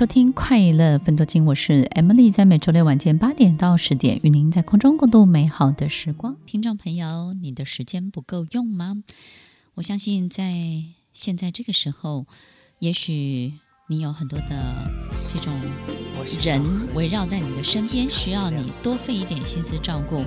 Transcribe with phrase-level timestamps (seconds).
[0.00, 6.38] 收听快乐分多金，我是 Emily，在每周六晚间八点到十点，与您在空中共度美好的时光。
[6.46, 8.94] 听众朋友，你的时间不够用吗？
[9.74, 10.54] 我相信在
[11.12, 12.24] 现在这个时候，
[12.78, 13.52] 也许
[13.90, 14.90] 你有很多的
[15.28, 15.52] 这种
[16.40, 16.62] 人
[16.94, 20.24] 围绕在你的身边，需要你多费一点心思照顾。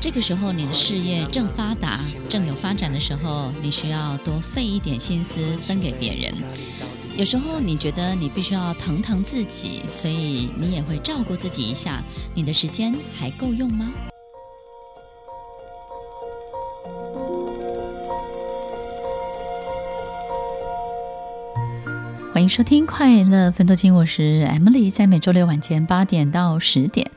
[0.00, 6.34] 这个时候，你的事业正发达、正有发展的时候，你需要多费一点心思分给别人。
[7.16, 12.02] 有时候你觉得你必须要疼疼自己，所以你也会照顾自己一下。
[12.34, 13.92] 你的时间还够用吗？
[22.32, 27.08] 欢迎收听快乐分多金，我是 Emily，在每周六晚间八点到十点，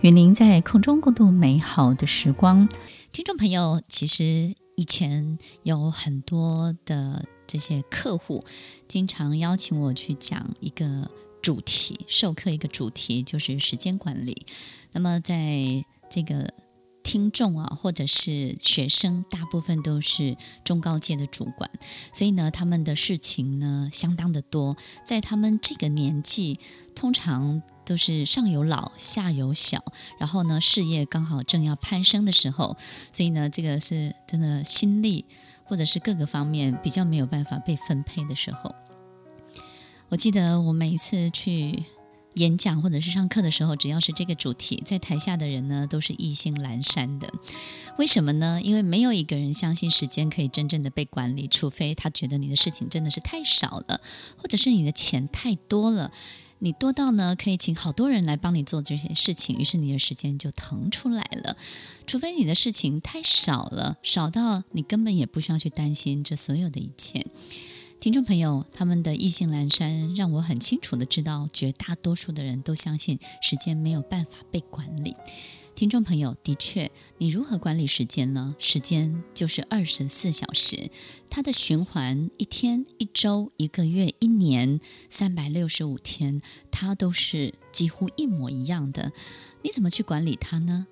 [0.00, 2.66] 与您在空中共度美好的时光。
[3.12, 7.26] 听众朋友，其实以前有很多的。
[7.54, 8.44] 这些客户
[8.88, 11.08] 经常邀请我去讲一个
[11.40, 14.44] 主题，授课一个主题就是时间管理。
[14.90, 16.52] 那么在这个
[17.04, 21.70] 听众啊，或者是学生，大部分都是中高阶的主管，
[22.12, 24.76] 所以呢，他们的事情呢相当的多。
[25.06, 26.58] 在他们这个年纪，
[26.96, 29.80] 通常都是上有老下有小，
[30.18, 32.76] 然后呢，事业刚好正要攀升的时候，
[33.12, 35.26] 所以呢，这个是真的心力。
[35.64, 38.74] 或者是各个方面比较没有办法被分配的时候，
[40.08, 41.82] 我记得我每一次去
[42.34, 47.32] 演讲或者是上课的时候，只要是这个主题，在台下的人呢都是意兴阑珊的。
[47.96, 48.60] 为什么呢？
[48.62, 54.00] 因为没有一个人相信时间可以真正的被管理，除非他觉得你的事情真的是太少了，
[54.36, 56.10] 或者是你的钱太多了。
[56.60, 61.56] 你多到呢，可以请好多人来帮你做这些事情，于是你的时间就腾出来了。
[62.06, 67.26] 除非你的事情太少了，少到你根本也不需要去担心这所有的一切。
[68.00, 75.16] 听众朋友，他们的意兴阑珊，让我很清楚的知道，绝大多数的人都相信时间没有办法被管理。
[75.74, 78.54] 听众朋友，的确，你如何管理时间呢？
[78.60, 80.88] 时间就是二十四小时，
[81.28, 84.78] 它的循环一天、一周、一个月、一年，
[85.10, 86.40] 三百六十五天，
[86.70, 89.12] 它都是几乎一模一样的。
[89.62, 90.86] 你怎么去管理它呢？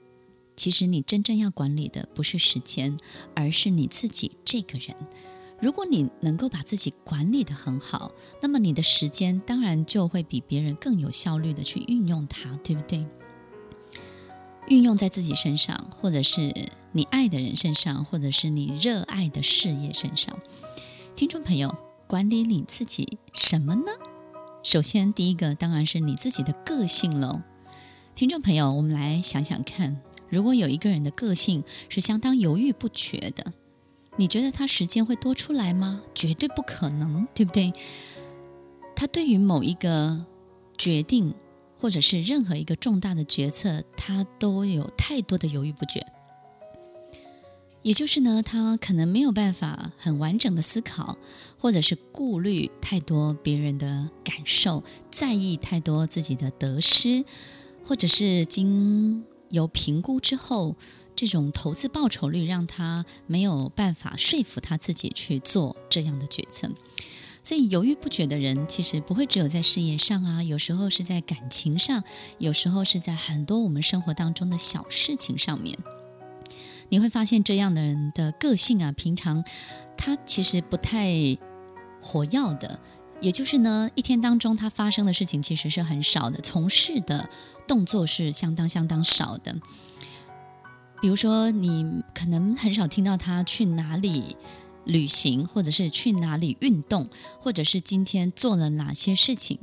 [0.57, 2.99] 其实，你真正要管理的不是时间，
[3.37, 4.97] 而是你自己这个人。
[5.61, 8.11] 如果你能够把自己管理得很好，
[8.41, 13.07] 那么你的时间当然就会比别人更有效率地去运用它，对不对？
[14.69, 20.39] 运用在自己身上，或者是你爱的人身上，或者是你热爱的事业身上。
[21.15, 21.75] 听众朋友，
[22.07, 23.93] 管理你自己什么呢？
[24.63, 27.43] 首先，第一个当然是你自己的个性喽。
[28.15, 33.53] 听众朋友，我们来想想看，如果有一个人的个性是相当犹豫不决的，
[34.17, 36.03] 你觉得他时间会多出来吗？
[36.15, 37.73] 绝对不可能，对不对？
[38.95, 40.25] 他对于某一个
[40.79, 41.35] 决定，
[41.83, 46.07] 或者是任何一个重大的决策，他都有太多的犹豫不决。
[47.83, 51.19] 也就是呢，他可能没有办法很完整的思考，
[51.59, 57.25] 或者是顾虑太多别人的感受，在意太多自己的得失，
[57.85, 60.77] 或者是经由评估之后，
[61.17, 66.71] 这种投资报酬率让他没有办法说服他自己去做这样的决策。
[67.45, 72.05] 所以犹豫不决的人，其实不会只有在事业上啊，有时候是在感情上，
[72.39, 75.77] 有时候是在很多我们生活当中的小事情上面。
[76.89, 79.45] 你会发现这样的人的个性啊，平常
[79.97, 81.37] 他其实不太
[82.01, 82.79] 活跃的，
[83.21, 87.29] 也就是呢，一天当中他发生的事情其实是很少的，从事的
[87.67, 89.57] 动作是相当相当少的。
[91.01, 94.37] 比如说，你可能很少听到他去哪里。
[94.85, 97.07] 旅行，或者是去哪里运动，
[97.41, 99.59] 或者是今天做了哪些事情，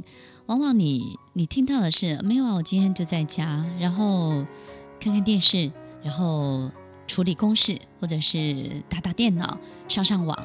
[0.45, 4.45] 往往你你听到的是没有啊，我今天就在家，然后
[5.00, 5.71] 看看电视，
[6.04, 6.71] 然后
[7.07, 10.38] 处理公事，或者是打打电脑，上上网，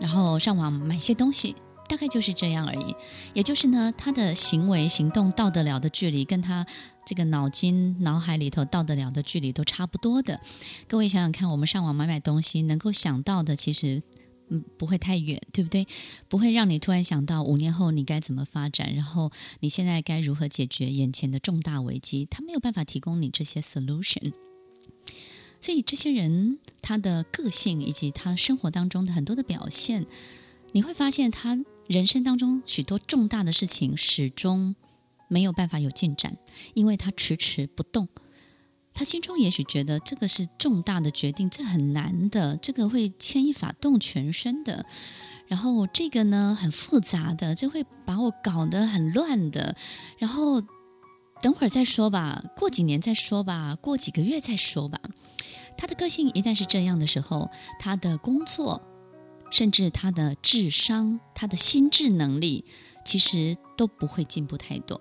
[0.00, 1.54] 然后上网买些东西。
[1.94, 2.96] 大概就是这样而已。
[3.34, 6.66] 也就是呢，他的行为行动到得了的距离，跟他
[7.06, 10.40] 这个脑筋脑海里头到得了的距离都差不多的。
[10.88, 14.02] 各位想想看，我们上网买买东西，能够想到的其实
[14.48, 15.86] 嗯不会太远，对不对？
[16.28, 19.30] 不会让你突然想到五年后你该怎么发展，然后
[19.60, 22.26] 你现在该如何解决眼前的重大危机。
[22.28, 24.32] 他没有办法提供你这些 solution。
[25.60, 30.04] 所以这些人他的个性以及他生活当中的很多的表现，
[30.72, 34.74] 你会发现他人生当中许多重大的事情始终
[35.28, 36.36] 没有办法有进展，
[36.74, 38.08] 因为他迟迟不动。
[38.92, 44.86] 他心中也许觉得这个是重大的决定，这很难的，这个会牵一发动全身的。
[45.48, 49.76] 然后这个呢很复杂的，这会把我搞得很乱的。
[50.16, 50.62] 然后
[51.42, 55.00] 等会儿再说吧，过几年再说吧，过几个月再说吧。
[55.76, 57.50] 他的个性一旦是这样的时候，
[57.80, 58.80] 他的工作，
[59.54, 62.64] 甚至他的智商、他的心智能力，
[63.04, 65.00] 其实都不会进步太多。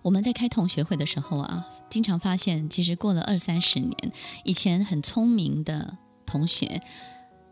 [0.00, 3.94] 我们在开同学会的时候啊，经常发现，其实过了二三十年，
[4.44, 6.80] 以前很聪明的同学，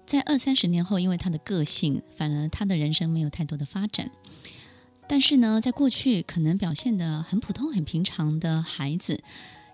[0.07, 4.11] 在二三十年后，因为他的个性，反而他的人生没有太多的发展。
[5.07, 9.23] 但是呢，在过去可能表现得很普通、很平常的孩子。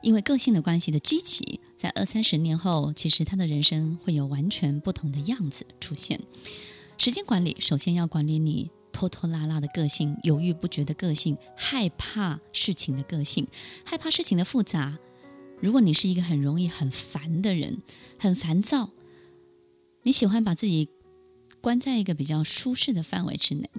[0.02, 6.20] 因为个性的关系的积起，在二三十年后，其实他的人生会有完全不同的样子出现。
[6.97, 13.47] 时间管理首先要管理你拖拖拉拉的个性、犹豫不决的个性、害怕事情的个性、
[13.85, 14.99] 害怕事情的复杂。
[15.61, 17.82] 如果你是一个很容易很烦的人，
[18.19, 18.91] 很烦躁，
[20.02, 20.88] 你喜欢把自己
[21.61, 23.70] 关在一个比较舒适的范围之内，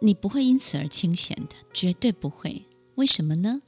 [0.00, 2.66] 你不会因此而清闲的，绝对不会。
[2.94, 3.60] 为什么呢？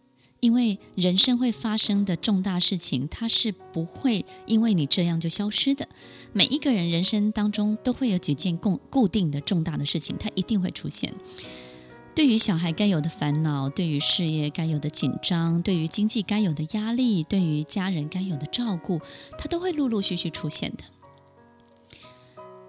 [0.44, 5.88] 因为人生会发生的重大事情，它是不会因为你这样就消失的。
[6.34, 11.14] 每一个人人生当中都会有几件固固定的重大的事情，它一定会出现。
[12.14, 19.00] 对于小孩该有的烦恼，对于事业该有的紧张，对于经济该有的压力，对于家人该有的照顾，
[19.38, 20.84] 它都会陆陆续续出现的。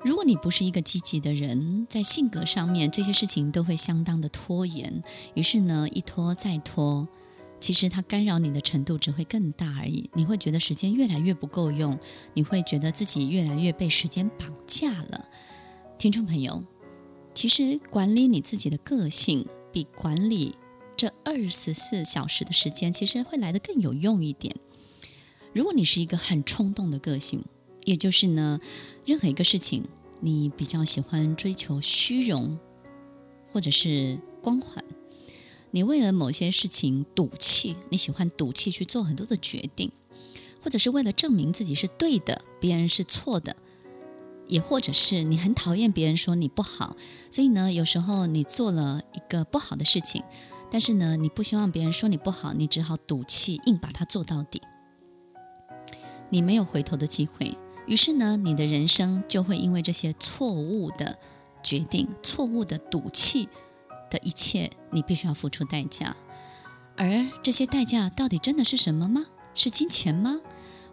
[0.06, 7.10] 如果你不是一个积极的人，在性格上面，这些事情都会相当的拖延，于是呢，一拖再拖。
[7.65, 11.97] 其实它干扰你的程度只会更大而已，你会觉得时间越来越不够用，
[12.35, 15.27] 你会觉得自己越来越被时间绑架了。
[15.97, 16.63] 听众朋友，
[17.33, 20.53] 其实管理你自己的个性，比管理
[20.95, 24.56] 这二十四小时的时间，其实会来得更有用一点。
[25.51, 27.44] 如果你是一个很冲动的个性，
[27.85, 28.59] 也就是呢，
[29.07, 29.83] 任何一个事情
[30.19, 32.59] 你比较喜欢追求虚荣，
[33.51, 34.85] 或者是光环。
[35.75, 39.92] 你为了某些事情赌气，你喜欢赌气去做很多的决定，
[40.63, 43.57] 或者是为了证明自己是对的，别人是错的，
[44.48, 46.95] 也或者是你很讨厌别人说你不好，
[47.30, 50.24] 所以呢，有时候你做了一个不好的事情，
[50.72, 54.62] 但是呢，你不希望别人说你不好，你只好赌气硬把它做到底，
[56.30, 61.19] 你没有回头的机会，于是呢，你的人生就会因为这些错误的
[61.62, 63.50] 决定、错误的赌气。
[64.09, 66.15] 的一切，你必须要付出代价，
[66.95, 69.25] 而这些代价到底真的是什么吗？
[69.53, 70.39] 是金钱吗？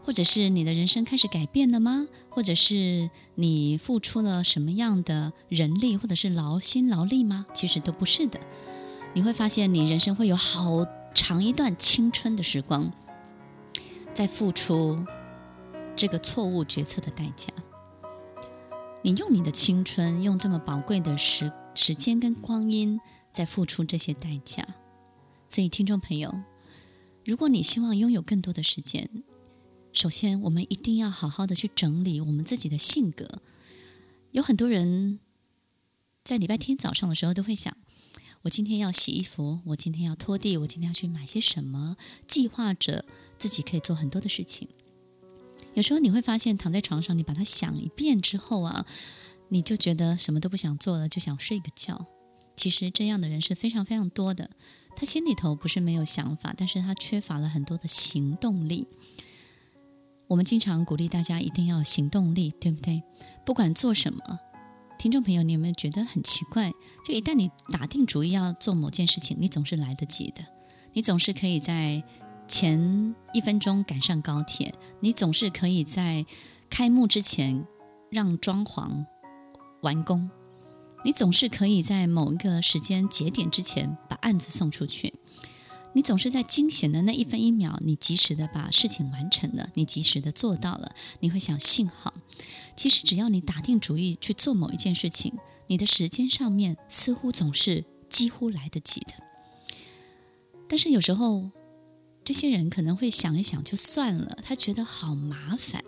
[0.05, 2.07] 或者是你的人生开始改变了吗？
[2.29, 7.47] 或者是你付出了什么样的人力，或者是劳心劳力吗？
[7.55, 8.41] 其实都不是的。
[9.15, 12.91] 你会发现，你人生会有好长一段青春的时光，
[14.13, 15.07] 在付出
[15.95, 17.53] 这个错误决策的代价。
[19.03, 23.01] 你用你的青春，用这么宝贵的时时间跟光阴，
[23.33, 24.67] 在付出这些代价。
[25.49, 26.43] 所以，听众朋友，
[27.25, 29.09] 如果你希望拥有更多的时间，
[29.93, 33.43] 首先我们一定要好好的去整理我们自己的性格。
[34.31, 35.21] 有很多人
[36.25, 37.77] 在礼拜天早上的时候都会想：
[38.43, 43.05] 我今天要洗衣服，我今天要拖地，我今天要去买些什么，计划着
[43.39, 44.69] 自己可以做很多的事情。
[45.75, 48.87] 有时候你会发现，躺在床上，你把它想一遍之后啊，
[49.53, 52.07] 你就觉得什么都不想做了，就想睡个觉。
[52.57, 54.49] 其实这样的人是非常非常多的。
[54.97, 58.87] 他心里头不是没有想法，但是他缺乏了很多的行动力。
[60.27, 63.03] 我们经常鼓励大家一定要行动力，对不对？
[63.45, 64.41] 不管做什么，
[64.99, 66.73] 听众朋友，你有没有觉得很奇怪？
[67.05, 70.43] 就一旦你打定主意要做某件事情，你总是来得及的，
[70.95, 72.03] 你总是可以在。
[72.49, 76.27] 前一分钟赶上高铁，你总是可以在
[76.69, 77.67] 开幕之前
[78.11, 79.07] 让装潢
[79.83, 80.31] 完工，
[81.05, 85.15] 你总是可以在某一个时间节点之前把案子送出去，
[85.93, 92.15] 你总是在惊险的那一分一秒，你及时的把事情完成了，你及时的做到了，你会想幸好。
[92.77, 95.35] 其实只要你打定主意去做某一件事情，
[95.67, 99.13] 你的时间上面似乎总是几乎来得及的。
[100.69, 101.51] 但是有时候，
[102.25, 105.83] 这些人可能会想一想就算了，他觉得好麻烦。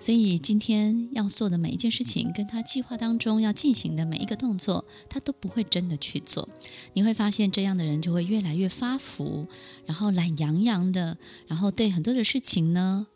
[0.00, 6.48] 所以今天要做的每一件事情，跟他计划当中要进行的每一个动作，他都不会真的去做。
[6.94, 9.46] 你会发现，这样的人就会越来越发福，
[9.84, 13.08] 然后懒洋洋的，然后对很多的事情呢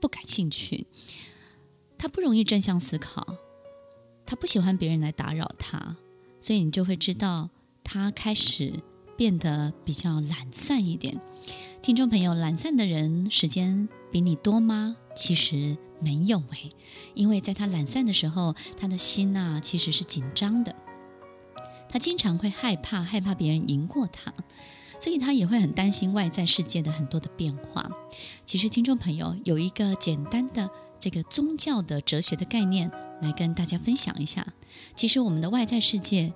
[0.00, 0.86] 不感兴趣。
[1.98, 3.36] 他不容易正向思考，
[4.24, 5.98] 他不喜欢别人来打扰他，
[6.40, 7.50] 所以你就会知道
[7.84, 8.82] 他开始
[9.18, 11.20] 变得比较懒散一点。
[11.82, 14.96] 听众朋友，懒散的人时间比你多吗？
[15.14, 15.76] 其实。
[16.02, 16.70] 没有诶，
[17.14, 20.74] 因为在他懒散的时候，他的心呐其实是紧张的，
[21.88, 24.34] 他经常会害怕，害怕别人赢过他，
[25.00, 27.90] 所以他也会很担心外在世界的很多的变化。
[28.44, 30.68] 其实，听众朋友有一个简单的
[30.98, 32.90] 这个宗教的哲学的概念
[33.20, 34.46] 来跟大家分享一下。
[34.94, 36.32] 其实，我们的外在世界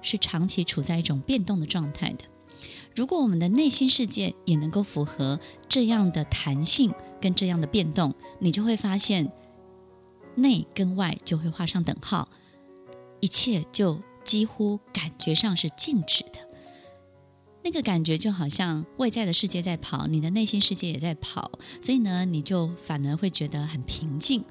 [0.00, 2.24] 是长期处在一种变动的状态的。
[2.94, 9.30] 如果我们的内心世界也能够符合这样的弹性，跟这样的变动，你就会发现
[10.36, 12.28] 内跟外就会画上等号，
[13.20, 16.48] 一切就几乎感觉上是静止的。
[17.64, 21.50] 那个感觉就好像外在的世界在跑，你的内心世界也在跑，
[21.82, 24.44] 所以呢，你就反而会觉得很平静。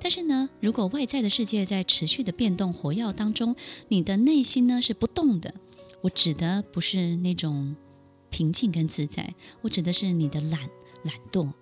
[0.00, 3.54] 但是呢，如果外在的世界在持续的变动活跃当中，
[3.88, 5.54] 你的内心呢是不动的。
[6.00, 7.76] 我指的不是那种
[8.28, 10.60] 平静跟自在，我指的是你的懒
[11.04, 11.52] 懒惰。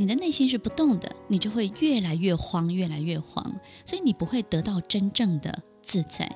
[0.00, 3.54] 你的内心是不动的，你就会越来越慌，越来越慌，
[3.84, 6.34] 所以你不会得到真正的自在。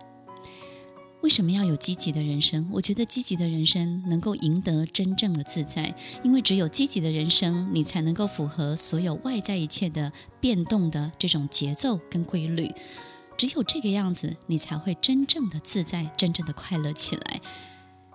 [1.22, 2.68] 为什么要有积极的人生？
[2.70, 12.70] 我觉得积极的人生能够赢得真正的自在，因为只有积极的人生，你才能够符合所有外在一切的变动的这种节奏跟规律。
[13.38, 17.40] 只有这个样子，你才会真正的自在，真正的快乐起来。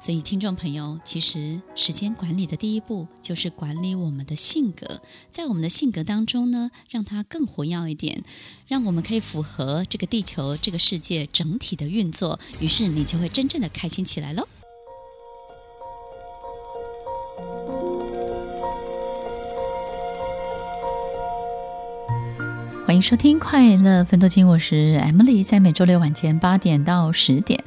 [0.02, 8.24] 所以，听众朋友，其实时间管理的第一步就是管理我们的性格，在我们的性格当中呢，让它更活跃一点，
[8.66, 14.48] 让我们可以符合这个地球、这个世界整体的运作，于是你就会真正的开心起来喽。
[22.88, 27.64] 欢迎收听《快乐分多金》，我是 Emily，在每周六晚间八点到十点。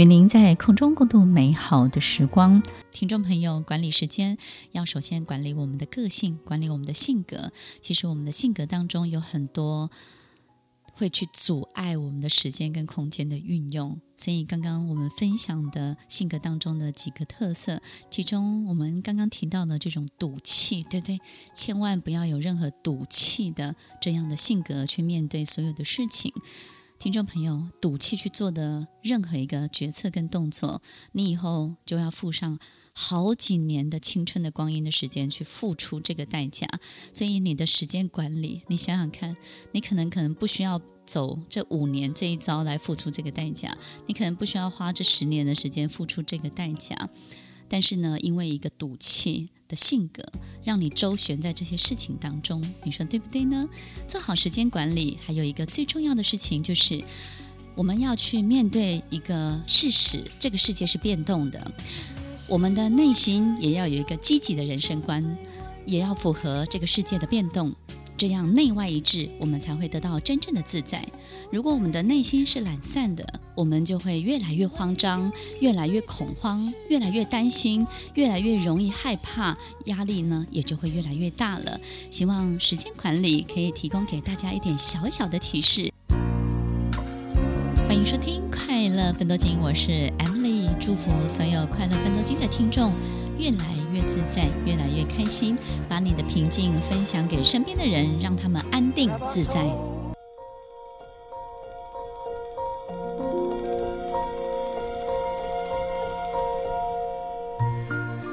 [0.00, 4.38] 与您在空中共度美好的时光，听众朋友，管理时间
[4.72, 7.52] 要首先管理我们的个性，管理我们的性格。
[7.82, 9.90] 其实我们的性格当中有很多
[10.94, 14.00] 会去阻碍我们的时间跟空间的运用。
[14.16, 21.20] 所以刚刚我们分享的性格当中的几个特色，其中我们刚刚提到的这种赌气，对不对？
[21.54, 26.32] 千万不要有任何赌气的这样的性格去面对所有的事情。
[27.00, 32.58] 听众朋友，赌气去做的任何一个决策跟动作，你以后就要付上
[32.94, 36.68] 好几年的青春的光阴的时间去付出这个代价。
[37.14, 39.34] 所以你的时间管理，你想想看，
[39.72, 43.74] 你可能可能不需要走这五年这一遭来付出这个代价，
[44.06, 47.08] 你可能不需要花这十年的时间付出这个代价。
[47.70, 50.24] 但是呢，因为一个赌气的性格，
[50.64, 53.64] 让你周旋在这些事情当中，你说对不对呢？
[54.08, 57.00] 做好时间管理，还有一个最重要的事情就是，
[57.76, 61.72] 我们要去面对一个事实：这个世界是变动的，
[62.48, 65.38] 我们的内心也要有一个积极的人生观，
[65.86, 67.72] 也要符合这个世界的变动。
[68.20, 71.02] 这样内外一致，我们才会得到真正的自在。
[71.50, 81.80] 如果我们的内心是懒散的，我们就会越来越慌张，越来越恐慌，越来越担心，越来越容易害怕，压力呢也就会越来越大了。
[82.10, 85.90] 希望时间管理可以提供给大家一点小小的提示。
[87.88, 92.92] 欢迎收听《快乐分多金》，我是 Emily，祝福所有快乐分多金的听众。
[93.40, 95.56] 越来越自在，越来越开心，
[95.88, 99.64] 把你的平静分享给身边的人，让他们安定自在。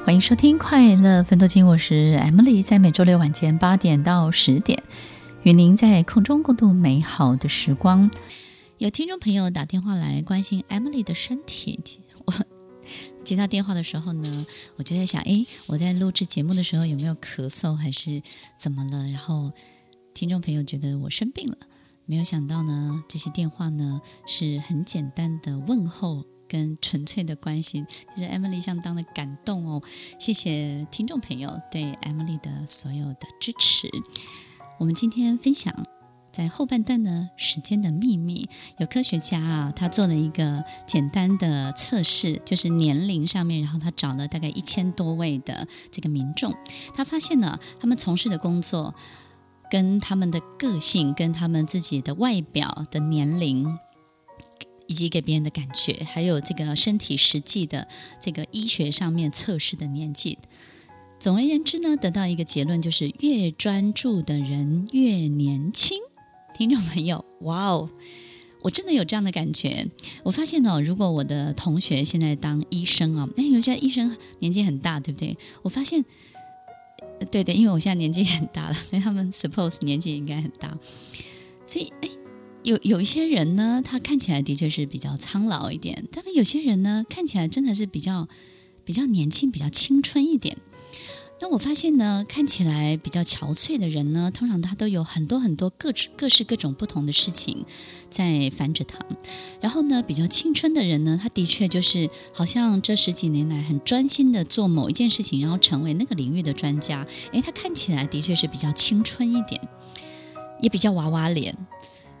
[0.04, 4.82] 欢迎收听《快乐分多金》，我是 Emily，在每周六晚间八点到十点，
[5.42, 8.10] 与您在空中共度美好的时光。
[8.76, 11.80] 有听众朋友打电话来关心 Emily 的身体，
[12.26, 12.57] 我。
[13.28, 18.22] 接到电话的时候呢，我就在想，诶，我在录制节目的时候有没有咳嗽，还是
[18.56, 19.06] 怎么了？
[19.08, 19.52] 然后
[20.14, 21.58] 听众朋友觉得我生病了，
[22.06, 29.82] 没有想到呢，这些电话呢是很简单的问候跟纯粹的关心，其实 Emily 相当的感动哦。
[30.18, 33.90] 谢谢听众朋友对 Emily 的所有的支持。
[34.78, 35.74] 我们今天分享。
[36.38, 46.54] 在后半段呢，时间的秘密，有科学家啊，他做了一个简单的测试，就是年龄上面，然后他找了大概一千多位的这个民众，
[46.94, 48.94] 他发现呢，他们从事的工作
[49.68, 53.76] 跟他们的个性、跟他们自己的外表的年龄。
[54.86, 57.88] 以及给别人的感觉，还有这个身体实际的
[58.22, 60.38] 这个医学上面测试的年纪，
[61.18, 65.98] 总而言之呢，得到一个结论就是越专注的人越年轻。
[66.58, 67.88] 听众朋友， 哇哦，
[68.62, 69.86] 我真的有这样的感觉。
[70.24, 75.36] 我发现哦，如果我的同学现在当医生啊，那有些医生年纪很大，对不对？
[75.62, 76.04] 我发现，
[77.30, 80.76] 对对，因为我现在年纪也很大了， 所以他们 suppose 年纪应该很大，
[81.64, 82.08] 所以哎。
[82.64, 88.28] 有有一些人呢，他看起来的确是比较苍老一点，但是有些人呢，看起来真的是比较
[88.84, 90.58] 比较年轻、比较青春一点。
[91.40, 97.64] 那我发现呢，看起来比较憔悴的人呢，通常他都有很多很多各各式各种不同的事情
[98.10, 98.98] 在烦着他。
[99.60, 107.06] 然后呢，比较青春的人呢，他的确就是好像这十几年来很专心的做某一件事情，然后成为那个领域的专家。
[107.32, 109.60] 诶，他看起来的确是比较青春一点，
[110.60, 111.56] 也比较娃娃脸。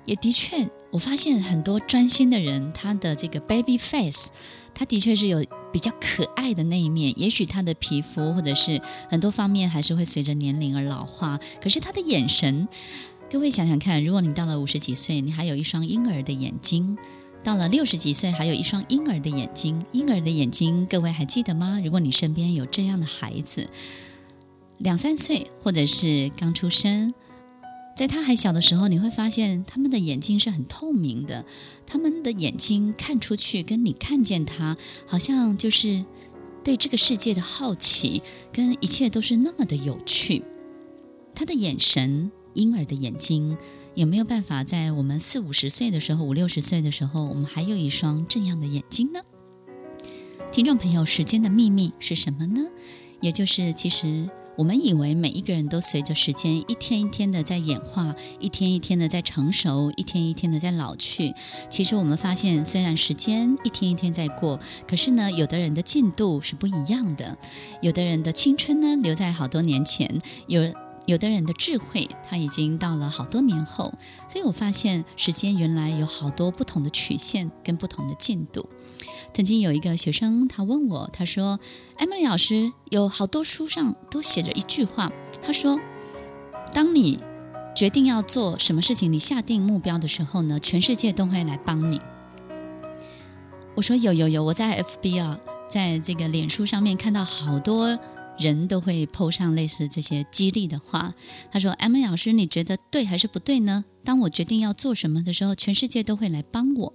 [0.04, 4.30] 也的确，我发现很多专心的人，他的这个 baby face，
[4.78, 7.12] 他的确是有比较可爱的那一面。
[7.18, 8.80] 也许他的皮肤或者是
[9.10, 12.68] 很多方面还是会随着年龄而老化，可是他的眼神，
[13.28, 16.96] 各位想想看，如果你到了五十几岁，你还有一双婴儿的眼睛；
[17.42, 19.84] 到了六十几岁，还有一双婴儿的眼睛。
[19.90, 21.80] 婴儿的眼睛，各位还记得吗？
[21.84, 23.68] 如果你身边有这样的孩子，
[24.78, 27.12] 两三岁或者是刚出生。
[27.98, 31.44] 在他还小的时候，你会发现他们的眼睛是很透明的，
[31.84, 36.04] 他们的眼睛看出去跟你看见他，好像就是
[36.62, 40.44] 对这个世界的好奇，跟一切都是那么的有趣。
[41.34, 43.58] 他的眼神，婴儿的眼睛，
[43.96, 49.22] 有没有办法在我们四五十岁的时候，五六十岁的时候，我们还有一双这样的眼睛呢？
[50.52, 52.60] 听众朋友，时间的秘密是什么呢？
[53.20, 54.30] 也就是其实。
[54.58, 61.32] 我们以为每一个人都随着时间一天一天的在演化，一天一天的在成熟，一天一天的在老去。
[61.70, 67.38] 其实我们发现，虽然时间一天一天在过，可是呢，有的人的进度是不一样的。
[67.80, 70.18] 有的人的青春呢，留在好多年前；
[70.48, 70.74] 有
[71.06, 73.94] 有的人的智慧，他已经到了好多年后。
[74.28, 78.68] 所以我发现，时间原来有好多不同的曲线跟不同的进度。
[79.38, 81.60] 曾经有一个学生，他问我，他说
[81.96, 85.78] ：“Emily 老师，有好多书上都写着一句话，他说，
[86.74, 87.20] 当你
[87.72, 92.00] 决定要做什么事情，你下定目标的时候呢，全世界都会来帮你。”
[93.76, 95.38] 我说：“有有有，我在 FB 啊，
[95.70, 97.96] 在这个脸书上面看到好多
[98.40, 101.14] 人都会 po 上类似这些激励的话。”
[101.52, 103.84] 他说：“Emily 老师，你觉得对还是不对呢？
[104.02, 106.92] 当我决定要做什么的时候，全世界都会来帮我。”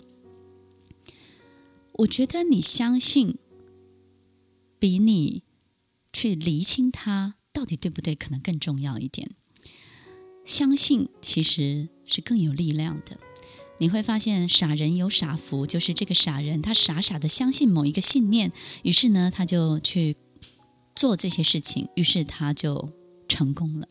[1.99, 3.37] 我觉得你相信，
[4.79, 5.43] 比你
[6.11, 9.29] 去厘清它到底对不对，可能更重要一点。
[10.43, 13.19] 相信其实是更有力量的。
[13.77, 18.51] 你会发现，傻人有傻福，就是这个傻人他傻傻的相信某一个信念，
[18.81, 20.17] 于是呢，他就去
[20.95, 22.89] 做这些事情，于是他就
[23.27, 23.87] 成功了。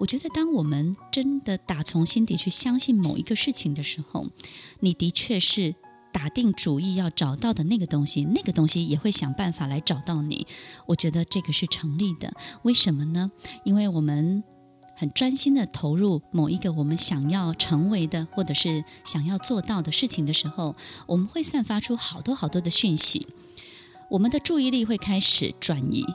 [0.00, 4.26] 我觉得，当我们真的打从心底去相信某一个事情的时候，
[4.80, 5.74] 你的确是。
[6.16, 10.46] 打定主意要找到的那个东西，那个东西也会想办法来找到你。
[10.86, 12.32] 我觉得这个是成立的。
[12.62, 13.30] 为什么呢？
[13.64, 14.42] 因为我们
[14.96, 20.74] 很专心的投入某一个我们想要成为的，或者是想要做到的事情的时候，
[21.06, 23.26] 我们会散发出好多好多的讯息。
[24.08, 26.06] 我们的注意力会开始转移，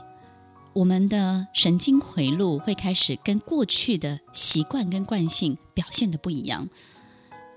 [0.72, 6.68] 我们的神经回路会开始跟过去的习惯跟惯性表现得不一样。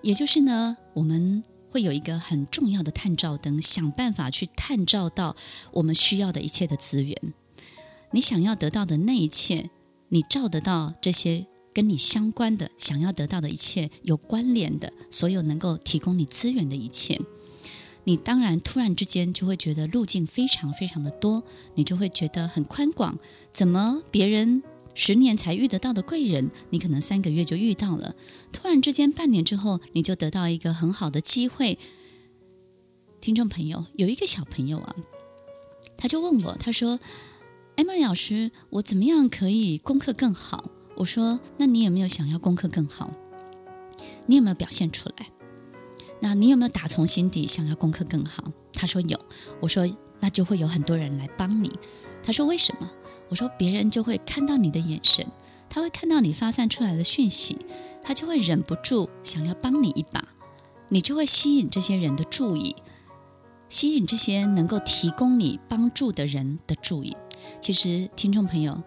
[0.03, 1.43] 也就是呢，我们。
[1.75, 5.35] 会有一个很重要的探照灯，想办法去探照到
[5.73, 7.33] 我们需要的一切的资源。
[8.11, 9.69] 你想要得到的那一切，
[10.07, 17.19] 你照得到这些跟你相关的、想要得到的一切有关联的，所有能够提供你资源的一切。
[18.05, 23.19] 你当然突然之间就会觉得路径非常非常的多，你就会觉得很宽广。
[23.51, 24.63] 怎么别人？
[24.95, 28.15] 十年才遇得到的贵人，你可能三个月就遇到了。
[28.51, 31.77] 突然之间，半年之后，你就得到一个很好的机会。
[33.19, 34.95] 听众朋友，有一个小朋友啊，
[35.97, 36.99] 他就问我，他说
[37.75, 43.11] ：“Emily 老师，我怎么样可以功课更好？”我说：“那你有没有想要功课更好？
[44.27, 45.27] 你有没有表现出来？
[46.21, 49.19] 那你有没有打从心底想要功课更好？”他说有。
[49.59, 49.85] 我说
[50.21, 51.69] ：“那就会有很多人来帮你。”
[52.23, 52.89] 他说：“为什么？”
[53.35, 55.27] 我说，别人就会看到你的眼神，
[55.69, 57.57] 他会看到你发散出来的讯息，
[58.01, 60.25] 他就会忍不住想要帮你一把，
[60.87, 62.77] 你就会吸引这些人的注意，
[63.67, 67.17] 吸引这些能够提供你帮助的人的注意。
[67.59, 68.81] 其实，听众朋友，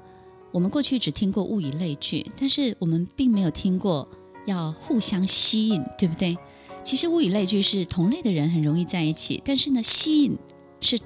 [0.50, 4.08] 我们过去只听过物以类聚，但是我们并没有听过
[4.46, 6.38] 要互相吸引，对不对？
[6.82, 10.38] 其实物以类聚是同类的人很容易在一起，但是呢，吸引
[10.80, 10.98] 是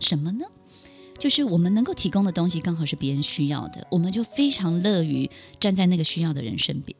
[0.00, 0.46] 什么呢？
[1.18, 5.28] 就是我们能够提供的东西刚好是别人需要的，我们就非常乐于
[5.58, 6.96] 站在那个需要的人身边。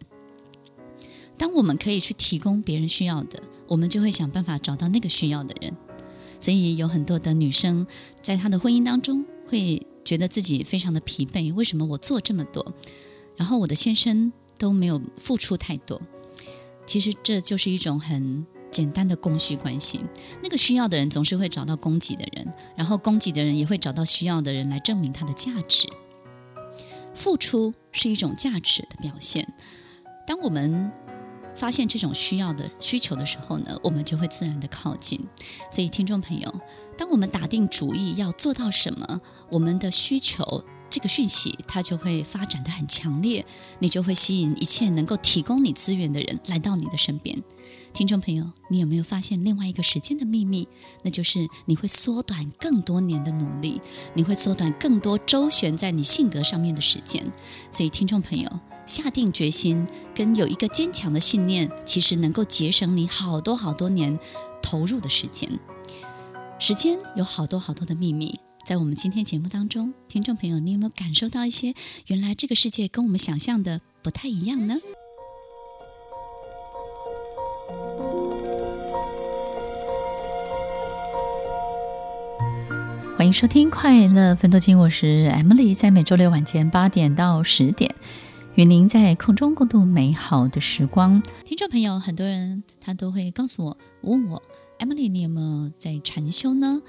[1.37, 5.73] 当我们可以去提供别人需要的，我们就会想办法找到那个需要的人。
[6.41, 7.87] 所以有很多的女生
[8.21, 12.75] 在她的婚姻当中会觉得自己非常的疲惫，为什么我做这么多，
[13.37, 16.01] 然后我的先生都没有付出太多？
[16.87, 20.01] 其实这就是一种很简单的供需关系。
[20.43, 25.89] 那个需要的人总是会找到供给的人，然后供给的人也会找到需要的人来证明他的价值。
[27.15, 29.53] 付出是一种价值的表现。
[30.27, 30.93] 当我们
[31.57, 35.19] 发现这种需要的需求的时候呢，我们就会自然的靠近。
[35.71, 36.61] 所以，听众朋友，
[36.97, 40.65] 当我们打定主意要做到什么，我们的需求。
[40.91, 43.45] 这个讯息它就会发展得很强烈，
[43.79, 47.43] 你就会吸引一切能够提供你资源的人来到你的身边。
[47.99, 50.69] 听众朋友，你有没有发现另外一个时间的秘密？
[51.03, 53.81] 那就是你会缩短更多年的努力，
[54.15, 57.29] 你会缩短更多周旋在你性格上面的时间。
[57.73, 58.49] 所以，听众朋友，
[58.87, 59.85] 下定决心
[60.15, 64.17] 跟有一个坚强的信念，其实能够节省你好多好多年
[64.63, 65.59] 投入的时间。
[66.61, 68.39] 时间有好多好多的秘密。
[68.65, 71.75] 在我们今天节目当中，听众朋友，你有没有感受到一些
[72.07, 74.77] 原来这个世界跟我们想象的不太一样呢？
[83.29, 87.95] 迎收听《快乐分多金》，我是 Emily，在每周六晚间八点到十点，
[88.55, 91.23] 与您在空中共度美好的时光。
[91.45, 94.43] 听众朋友，很多人他都会告诉我，问我
[94.79, 96.81] Emily，你有没有在禅修呢？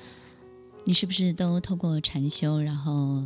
[0.85, 3.21] 你是不是都透过禅修，然后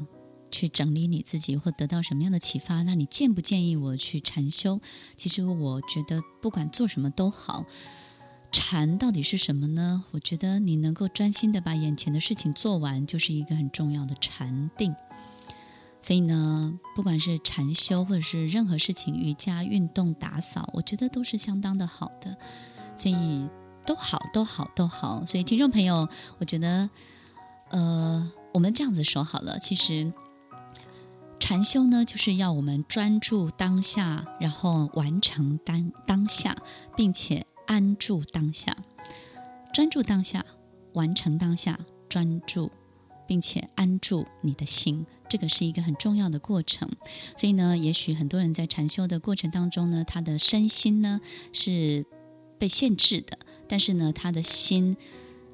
[0.49, 2.81] 去整理你自己，或得到什么样的启发？
[2.81, 4.81] 那你建不建议我去禅修？
[5.15, 7.63] 其实我觉得不管做什么都好。
[8.53, 10.05] 禅到底是什么呢？
[10.11, 14.95] 我觉得你能够专心的把眼前的事情做完，就是一个很重要的禅定。
[16.01, 22.37] 所以呢，不管是禅修，或者是任何事情，瑜伽、运动、打扫，我觉得都是相当的好的。
[22.95, 23.49] 所以
[23.85, 25.25] 都好，都好，都好。
[25.25, 26.89] 所以听众朋友，我觉得。
[27.69, 29.57] 呃，我们这样子说好了。
[29.57, 30.13] 其实
[31.39, 36.55] 禅修呢，就是要我们专注当下，然后完成当当下，
[36.95, 38.77] 并且安住当下。
[39.73, 40.45] 专注当下，
[40.93, 42.71] 完成当下，专注，
[43.27, 46.87] 并且安住你的心，这个是一个很重要的过程。
[47.35, 51.19] 所以呢，也许很多人在禅修的过程当中呢，他的身心呢
[51.51, 52.05] 是
[52.59, 54.95] 被限制的，但是呢，他的心。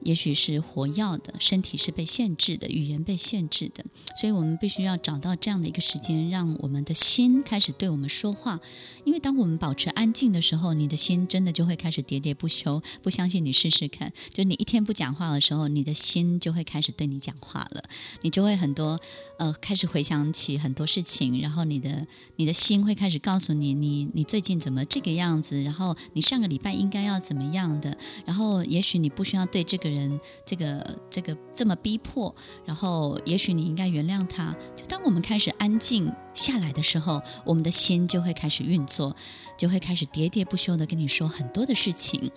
[0.02, 3.84] 也许是活药的，身体是被限制的，语言被限制的，
[4.20, 8.60] 所以我们必须要找到这样的一个时间，让我们的心开始对我们说话。
[9.04, 12.82] 因为当我们保持安静的时候，你的心真的就会开始喋喋不休。
[13.02, 17.84] 不相信你试试看，就你一天不讲话的时候，你的心就会开始对你讲话了，
[18.22, 19.00] 你就会很多
[19.38, 22.08] 呃开始回想起很多事情，然后你的
[22.38, 29.89] 你的心会开始告诉你，你你最近怎么这个样子，然后你上个礼拜应该要怎么样的，然后也许你不需要对这个。
[29.90, 32.34] 人这个这个这么逼迫，
[32.66, 34.56] 然后也许你应该原谅他。
[34.76, 39.16] 就当我们开始安静下来的时候，我们的心就会开始运作，
[39.58, 42.32] 就会开始喋喋不休地跟你说很多的事情。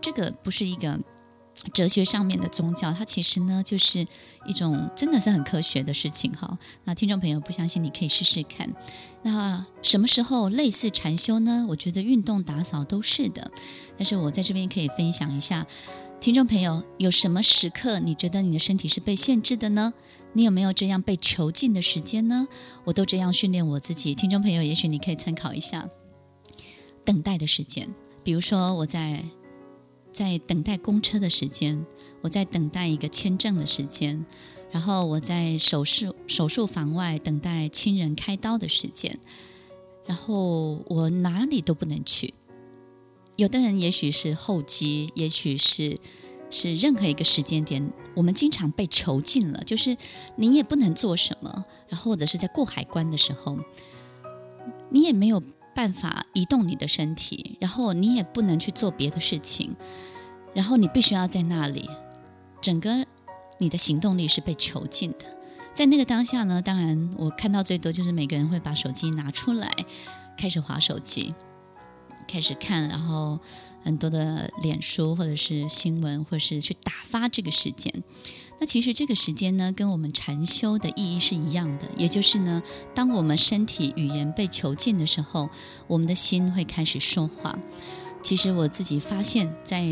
[0.00, 0.98] 这个不是一个
[1.74, 4.06] 哲学上面的宗教，它其实呢就是
[4.46, 6.58] 一种真的是很科学的事情哈。
[6.84, 8.70] 那听众朋友不相信，你可以试试看。
[9.22, 11.66] 那什么时候类似禅修呢？
[11.68, 13.50] 我觉得运动打扫都是的，
[13.98, 15.66] 但是我在这边可以分享一下。
[16.20, 19.94] 听众朋友，有什么时刻你觉得你的身体是被限制的呢？
[20.34, 22.46] 你有没有这样被囚禁的时间呢？
[22.84, 24.14] 我都这样训练我自己。
[24.14, 25.88] 听众朋友，也许你可以参考一下。
[27.06, 27.88] 等待的时间，
[28.22, 29.24] 比如说我在
[30.12, 31.86] 在等待公车的时间，
[32.20, 34.22] 我在等待一个签证的时间，
[34.70, 39.18] 然后我在手术手术房外等待亲人开刀的时间，
[40.04, 42.34] 然后我哪里都不能去。
[43.40, 45.96] 有的人也许是候机，也许是
[46.50, 49.96] 是任何一个时间点，我们经常被囚禁了，就是
[50.36, 53.58] 你也不能做什么，然后或者是在过海关的时候，
[54.90, 55.42] 你也没有
[55.74, 59.74] 办法移动你的身体，然后你也不能去做别的事情，
[60.52, 61.88] 然后你必须要在那里，
[62.60, 63.06] 整个
[63.56, 65.38] 你的行动力是被囚禁的。
[65.72, 69.74] 在那个当下呢，当然我看到最多就是每个人会把手机拿出来，
[70.36, 71.32] 开始划手机。
[72.30, 73.40] 开始看，然后
[73.82, 78.04] 很多的脸书或者是新闻，或者是去打发这个时间。
[78.60, 82.62] 那其实这个时间呢，跟我们禅修的意义是一样的，也就是呢，
[82.94, 85.48] 当我们身体语言被囚禁的时候，
[85.88, 87.58] 我们的心会开始说话。
[88.22, 89.84] 其实我自己发现，在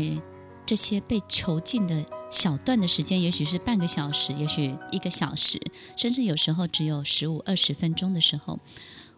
[0.65, 5.59] 这些被囚禁的小段的时间，也许是半个小时，也许一个小时，
[5.97, 8.59] 甚至有时候只有十五二十分钟的时候，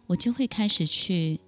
[0.08, 1.42] 我就会开始去。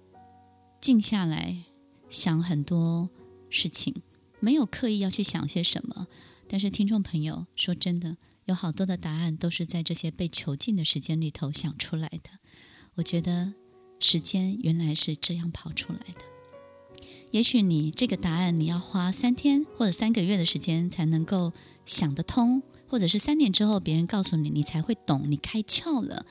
[0.84, 1.64] 静下来
[2.10, 3.08] 想很多
[3.48, 4.02] 事情，
[4.38, 6.08] 没有刻意要去想些什么。
[6.46, 12.32] 但是听众朋友说真的，有好多的答案都是在这些被囚禁的时间里头想出来的。
[12.96, 13.54] 我觉得
[13.98, 16.20] 时间原来是这样跑出来的。
[17.30, 21.54] 也许你这个答案你要花三天或者三个月的时间才能够
[21.86, 26.26] 想得通，或者是三年之后别人告诉你，你才会懂，你开窍了。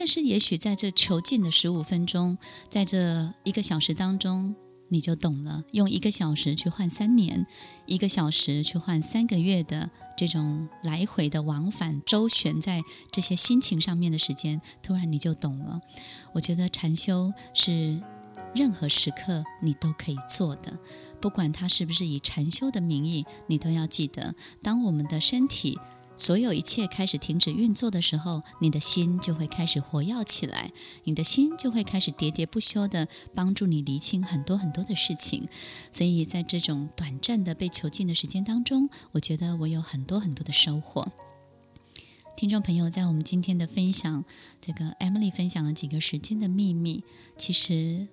[0.00, 2.38] 但是，也许在这囚禁的十五分钟，
[2.70, 4.56] 在这一个小时当中，
[4.88, 5.62] 你就懂了。
[5.72, 7.46] 用一个小时去换三年，
[7.84, 12.82] 一个小时去换三个月的这种来回的往返周旋在
[13.12, 15.78] 这些心情上面的时间，突然你就懂了。
[16.32, 18.00] 我觉得禅修是
[18.54, 20.78] 任何时刻你都可以做的，
[21.20, 25.78] 不管它是不是以禅修的名义，你都要记得，当我们的身体。
[26.20, 30.70] 所有一切开始停止运作的时候，你的心就会开始活跃起来，
[31.04, 35.48] 你的心就会开始喋喋不休地帮助你厘清很多很多的事情。
[35.90, 41.10] 所以在这种短暂的被囚禁的时间当中，我觉得我有很多很多的收获。
[42.36, 44.22] 听众朋友，在我们今天的分享，
[44.60, 47.02] 这个 Emily 分享了几个时间的秘密。
[47.38, 48.08] 其实，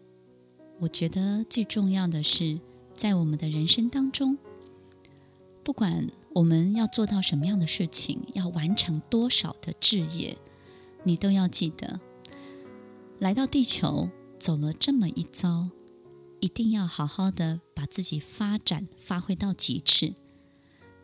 [0.79, 2.61] 我觉得最重要的是，
[2.95, 4.37] 在我们的人生当中，
[5.61, 6.07] 不管。
[6.37, 10.37] 我们要做到什么样的事情，要完成多少的志业，
[11.03, 11.99] 你都要记得。
[13.17, 15.69] 来到地球走了这么一遭，
[16.39, 20.13] 一定要好好的把自己发展发挥到极致。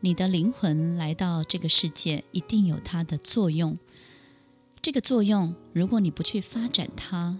[0.02, 3.76] 你的灵魂来到这个世界，一定有它的作用。
[4.84, 7.40] 这个作用，如果你不去发展它，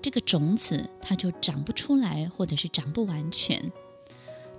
[0.00, 3.70] 这个种子它就长不出来，或者是长不完全。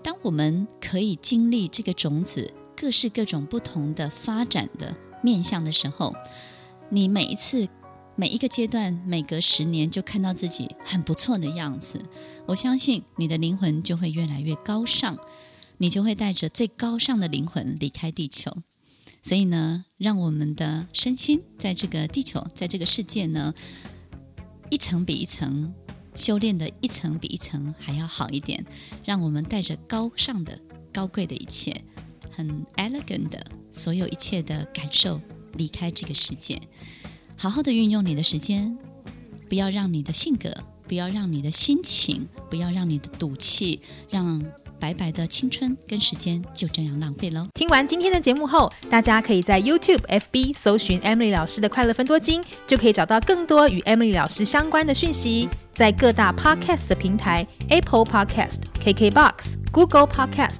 [0.03, 2.53] 当我们可以经历这个种子。
[2.79, 6.15] 各式各种不同的发展的面向的时候，
[6.91, 7.67] 你每一次
[8.15, 11.99] 每一个阶段，每隔十年就看到自己很不错的样子。
[12.45, 15.17] 我相信你的灵魂就会越来越高尚，
[15.79, 18.55] 你就会带着最高尚的灵魂离开地球。
[19.23, 23.55] 所以呢，让我们的身心在这个地球，在这个世界呢，
[24.69, 25.73] 一层比一层
[26.13, 28.63] 修炼的一层比一层还要好一点。
[29.03, 30.59] 让我们带着高尚的、
[30.93, 31.83] 高贵的一切。
[32.31, 35.21] 很 elegant 的所有一切的感受
[35.53, 36.61] 离开这个世界，
[37.37, 38.77] 好好的运用你的时间，
[39.47, 40.55] 不要让你的性格，
[40.87, 44.43] 不要让你的心情，不要让你的赌气，让
[44.79, 47.47] 白白的青春跟时间就这样浪费喽。
[47.55, 55.49] 听完今天的节目后，大家可以在 YouTube、FB 搜寻 Emily 老师的快乐分多金，就可以找到更多与 Emily 老师相关的讯息。
[55.73, 60.59] 在各大 Podcast 的平台，Apple Podcast、KKBox、Google Podcast、